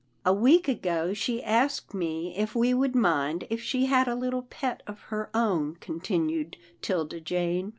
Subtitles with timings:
[0.25, 4.41] "A week ago, she asked me if we would mind if she had a little
[4.41, 7.69] pet of her own," continued 'Tilda Jane.